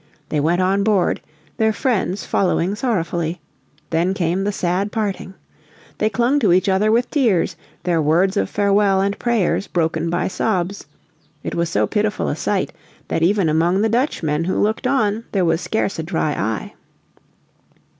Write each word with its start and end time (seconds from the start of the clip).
They 0.29 0.39
went 0.39 0.59
on 0.63 0.83
board, 0.83 1.21
their 1.57 1.71
friends 1.71 2.25
following 2.25 2.73
sorrowfully. 2.73 3.39
Then 3.91 4.15
came 4.15 4.43
the 4.45 4.51
sad 4.51 4.91
parting. 4.91 5.35
They 5.99 6.09
clung 6.09 6.39
to 6.39 6.51
each 6.51 6.67
other 6.67 6.91
with 6.91 7.11
tears, 7.11 7.55
their 7.83 8.01
words 8.01 8.35
of 8.35 8.49
farewell 8.49 8.99
and 8.99 9.19
prayers 9.19 9.67
broken 9.67 10.09
by 10.09 10.27
sobs. 10.27 10.87
It 11.43 11.53
was 11.53 11.69
so 11.69 11.85
pitiful 11.85 12.29
a 12.29 12.35
sight 12.35 12.73
that 13.09 13.21
even 13.21 13.47
among 13.47 13.83
the 13.83 13.89
Dutchmen 13.89 14.45
who 14.45 14.57
looked 14.59 14.87
on 14.87 15.25
there 15.33 15.45
was 15.45 15.61
scarce 15.61 15.99
a 15.99 16.03
dry 16.03 16.31
eye. 16.33 16.73